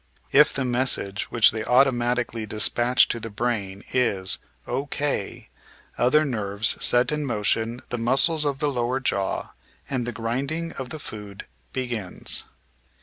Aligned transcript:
If 0.31 0.51
the 0.51 0.65
message 0.65 1.25
which 1.29 1.51
they 1.51 1.63
automatically 1.63 2.47
dispatch 2.47 3.07
to 3.09 3.19
the 3.19 3.29
brain 3.29 3.83
is 3.93 4.39
"O.K." 4.65 5.49
other 5.95 6.25
nerves 6.25 6.83
set 6.83 7.11
in 7.11 7.23
motion 7.23 7.81
the 7.89 7.99
muscles 7.99 8.43
of 8.43 8.57
the 8.57 8.71
lower 8.71 8.99
jaw, 8.99 9.51
and 9.87 10.07
the 10.07 10.11
grinding 10.11 10.71
of 10.71 10.89
the 10.89 10.97
food 10.97 11.45
begins. 11.71 12.45